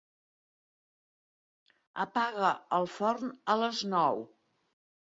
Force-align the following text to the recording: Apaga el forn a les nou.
Apaga 2.07 2.51
el 2.81 2.91
forn 2.99 3.33
a 3.57 3.61
les 3.65 3.85
nou. 3.97 4.29